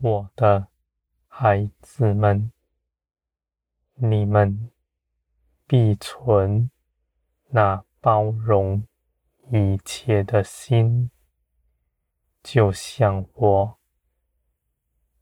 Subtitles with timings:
[0.00, 0.68] 我的
[1.26, 2.52] 孩子们，
[3.94, 4.70] 你们
[5.66, 6.70] 必存
[7.48, 8.86] 那包容
[9.50, 11.10] 一切的心，
[12.44, 13.78] 就像我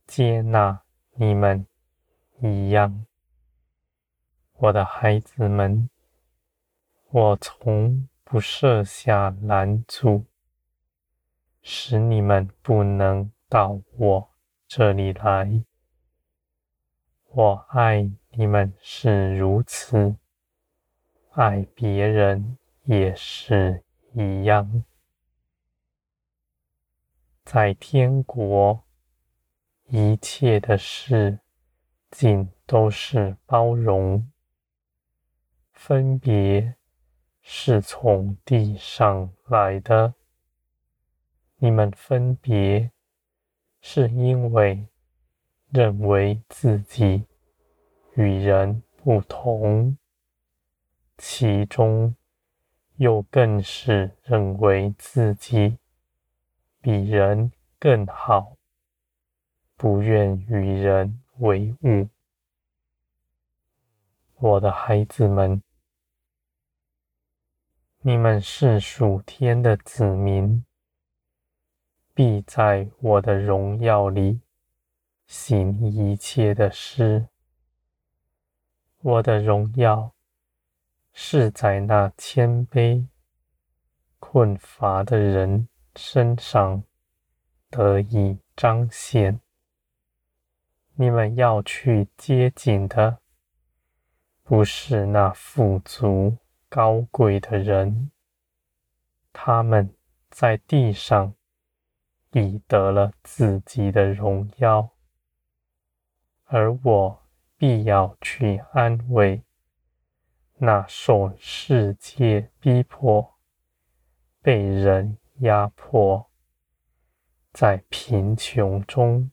[0.06, 0.82] 接纳
[1.12, 1.66] 你们
[2.42, 3.06] 一样。
[4.58, 5.88] 我的孩子们，
[7.08, 10.26] 我从不设下拦阻，
[11.62, 14.35] 使你们不能到我
[14.68, 15.64] 这里来。
[17.28, 20.16] 我爱你们是如此，
[21.30, 24.84] 爱别人也是一样。
[27.44, 28.84] 在天国，
[29.84, 31.38] 一切的事
[32.10, 34.28] 尽都是包容。
[35.72, 36.74] 分别
[37.40, 40.14] 是从地上来的，
[41.58, 42.90] 你们分别
[43.88, 44.84] 是因为
[45.70, 47.24] 认为自己
[48.16, 49.96] 与人不同，
[51.16, 52.16] 其中
[52.96, 55.78] 又更是认为自己
[56.80, 58.56] 比人更好，
[59.76, 62.08] 不愿与人为伍。
[64.34, 65.62] 我的孩子们。
[68.00, 70.65] 你们是属天的子民，
[72.16, 74.40] 必在我的荣耀里
[75.26, 77.28] 行一切的事。
[79.02, 80.14] 我的荣耀
[81.12, 83.06] 是在那谦卑、
[84.18, 86.82] 困乏的人身上
[87.68, 89.38] 得以彰显。
[90.94, 93.18] 你们要去接近的，
[94.42, 96.38] 不是那富足。
[96.68, 98.10] 高贵的人，
[99.32, 99.94] 他们
[100.30, 101.32] 在地上
[102.38, 104.90] 已得了自己的荣耀，
[106.44, 107.22] 而我
[107.56, 109.42] 必要去安慰
[110.58, 113.38] 那受世界逼迫、
[114.42, 116.30] 被人压迫、
[117.54, 119.30] 在贫穷中、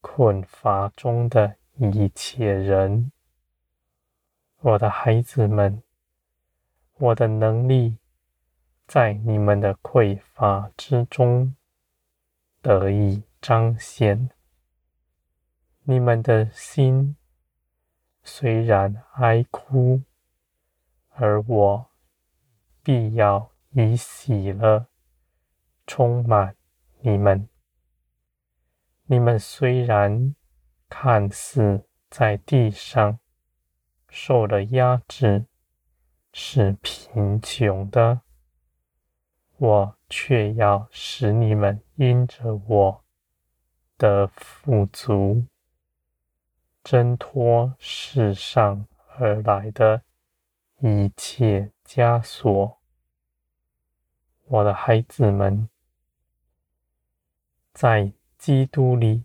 [0.00, 3.12] 困乏中的一切人，
[4.58, 5.80] 我的孩子们。
[6.96, 7.96] 我的能力
[8.86, 11.54] 在你们的匮乏之中
[12.62, 14.30] 得以彰显。
[15.84, 17.16] 你们的心
[18.22, 20.02] 虽然哀哭，
[21.08, 21.90] 而我
[22.82, 24.86] 必要以喜乐
[25.86, 26.54] 充满
[27.00, 27.48] 你们。
[29.04, 30.36] 你们虽然
[30.88, 33.18] 看似在地上
[34.08, 35.46] 受了压制，
[36.32, 38.20] 是贫穷的，
[39.56, 43.04] 我却要使你们因着我
[43.96, 45.46] 的富足，
[46.84, 50.02] 挣脱世上而来的
[50.80, 52.78] 一切枷锁。
[54.44, 55.68] 我的孩子们，
[57.72, 59.24] 在基督里，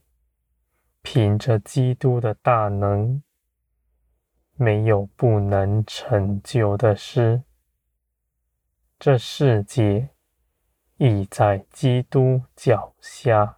[1.01, 3.21] 凭着基督的大能。
[4.57, 7.43] 没有不能成就的事。
[8.97, 10.11] 这世界
[10.97, 13.57] 已在基督脚下。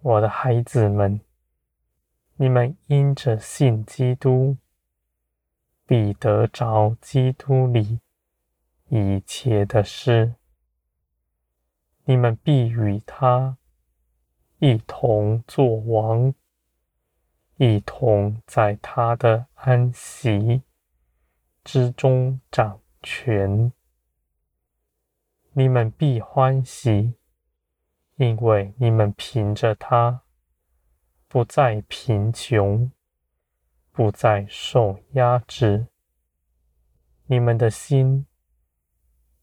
[0.00, 1.20] 我的孩子们，
[2.36, 4.56] 你们因着信基督，
[5.86, 8.00] 必得着基督里
[8.88, 10.34] 一切的事。
[12.04, 13.56] 你们必与他
[14.58, 16.34] 一同作王。
[17.58, 20.60] 一同在他的安息
[21.64, 23.72] 之中掌权，
[25.58, 27.14] 你们必欢喜，
[28.16, 30.20] 因为你们凭着他
[31.28, 32.92] 不再贫穷，
[33.90, 35.86] 不再受压制。
[37.24, 38.26] 你们的心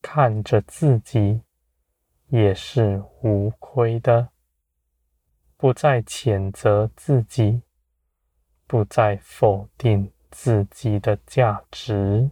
[0.03, 1.41] 看着自己
[2.27, 4.29] 也是无亏的，
[5.57, 7.63] 不再谴责自己。
[8.67, 12.29] 不再否定自己的价值。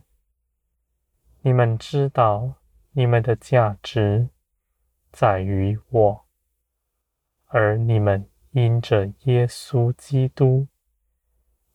[1.42, 2.56] 你们知道，
[2.92, 4.30] 你们的价值
[5.12, 6.26] 在于我，
[7.48, 10.68] 而你们因着耶稣基督，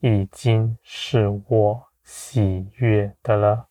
[0.01, 3.69] 已经是我喜悦的了。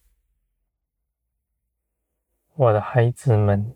[2.54, 3.76] 我的孩子们，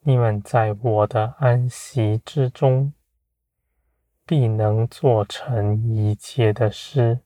[0.00, 2.92] 你们在我的安息之中。
[4.24, 7.18] 必能做成一切的事。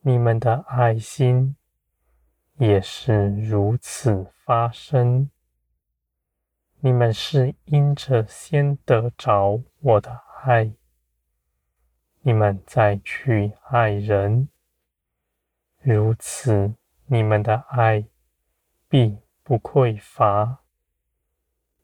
[0.00, 1.56] 你们的爱心
[2.58, 5.30] 也是如此发生。
[6.80, 10.72] 你们是因着先得着我的爱，
[12.20, 14.48] 你们再去爱人，
[15.80, 16.74] 如此，
[17.06, 18.06] 你们的爱
[18.88, 20.60] 必不匮乏，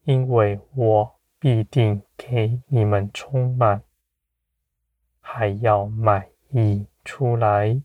[0.05, 3.83] 因为我必定给你们充满，
[5.21, 7.83] 还要满溢出来，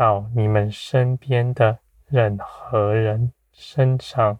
[0.00, 4.38] 到你们身边的任何人身上。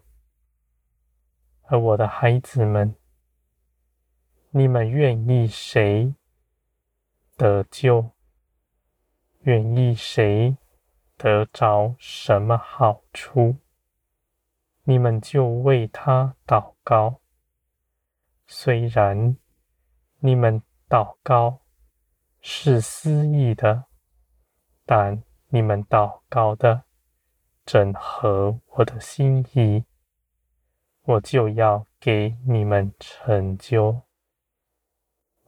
[1.67, 2.95] 而我的孩子们，
[4.49, 6.15] 你们愿意谁
[7.37, 8.09] 得救？
[9.41, 10.57] 愿意谁
[11.15, 13.57] 得着什么好处？
[14.85, 17.21] 你们就为他祷告。
[18.47, 19.37] 虽然
[20.21, 21.59] 你们祷告
[22.41, 23.83] 是私意的，
[24.87, 25.21] 但
[25.53, 26.83] 你们祷告的
[27.65, 29.83] 正合我的心意。
[31.03, 34.03] 我就要给你们成就，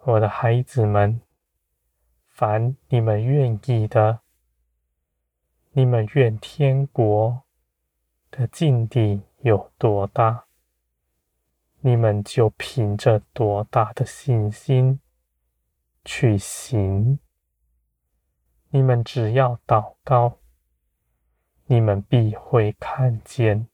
[0.03, 1.21] 我的孩子们，
[2.27, 4.19] 凡你们愿意的，
[5.71, 7.43] 你们愿天国
[8.29, 10.45] 的境地有多大，
[11.79, 14.99] 你们就凭着多大的信心
[16.03, 17.19] 去行。
[18.75, 20.39] 你们只要祷告，
[21.67, 23.67] 你们必会看见。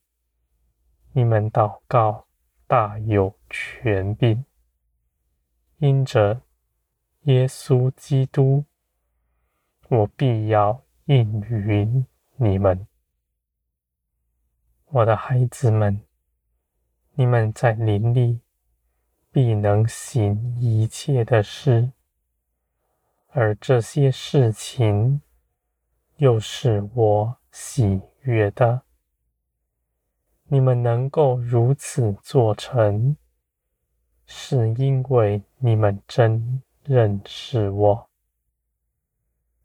[1.13, 2.27] 你们祷告
[2.67, 4.43] 大有权柄，
[5.77, 6.41] 因着
[7.21, 8.65] 耶稣基督，
[9.87, 12.05] 我必要应允
[12.35, 12.85] 你们，
[14.87, 16.01] 我的孩子们。
[17.13, 18.41] 你们在灵里
[19.31, 21.93] 必能行一切的事，
[23.31, 25.21] 而这些事情
[26.17, 28.81] 又是我喜悦的。
[30.45, 33.15] 你们能够如此做成，
[34.25, 38.09] 是因为你们真认识我，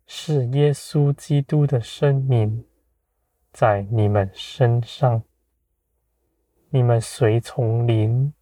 [0.07, 2.67] 是耶稣基督的生命
[3.51, 5.23] 在你们身上。
[6.69, 8.35] 你们随从灵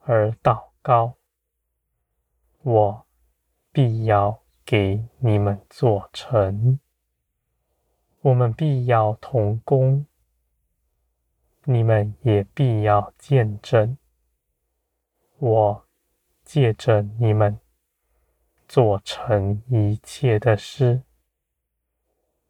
[0.00, 1.14] 而祷告，
[2.60, 3.06] 我
[3.70, 6.78] 必要给你们做成。
[8.20, 10.06] 我们必要同工。
[11.64, 13.96] 你们也必要见证，
[15.38, 15.86] 我
[16.44, 17.60] 借着你们
[18.66, 21.02] 做成一切的事，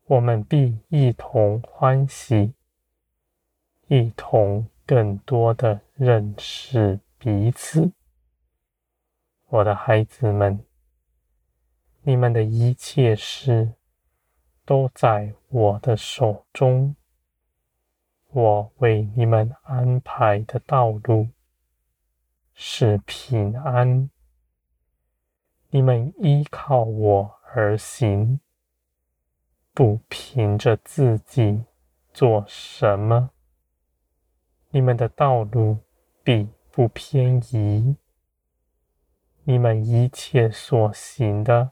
[0.07, 2.55] 我们必一同欢喜，
[3.89, 7.93] 一同更多的认识彼此。
[9.49, 10.65] 我的孩子们，
[12.05, 13.75] 你们的一切事
[14.65, 16.97] 都在我的手中。
[18.31, 21.29] 我为你们安排的道路
[22.55, 24.11] 是平安，
[25.71, 28.41] 你们依靠我而行，
[29.73, 31.67] 不凭着自己
[32.13, 33.31] 做什么，
[34.71, 35.79] 你们的道路
[36.25, 37.97] 必不偏移，
[39.45, 41.71] 你们一切所行的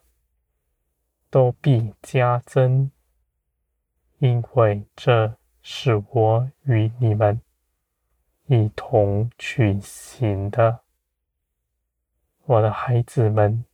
[1.30, 2.90] 都必加增，
[4.18, 5.36] 因为这。
[5.62, 7.38] 是我与你们
[8.46, 10.80] 一同举行的，
[12.46, 13.66] 我的孩子们，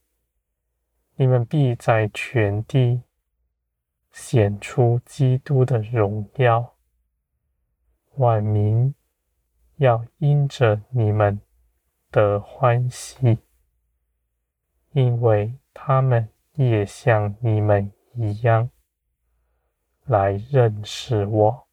[1.14, 3.02] 你们必在全地
[4.10, 6.74] 显出基督的荣耀，
[8.16, 8.92] 万民
[9.76, 11.40] 要因着你们
[12.10, 13.38] 得欢喜，
[14.90, 18.68] 因为他们也像你们一样
[20.04, 21.66] 来认识我。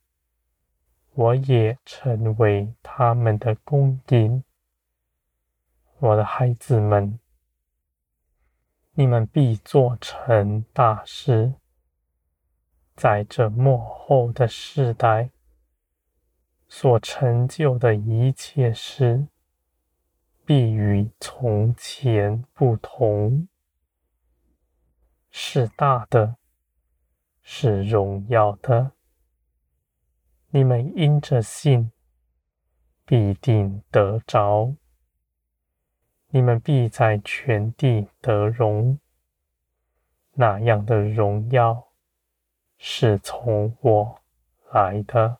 [1.15, 4.41] 我也成为他们的公敌，
[5.99, 7.19] 我的孩子们，
[8.93, 11.53] 你们必做成大事，
[12.95, 15.29] 在这末后的世代
[16.67, 19.27] 所成就的一切事，
[20.43, 23.47] 必与从前不同，
[25.35, 26.35] 是大的，
[27.41, 28.91] 是荣耀的。
[30.51, 31.91] 你们因着信，
[33.03, 34.75] 必定得着；
[36.27, 38.99] 你们必在全地得荣。
[40.33, 41.87] 那样的荣耀
[42.77, 44.21] 是从我
[44.71, 45.39] 来的。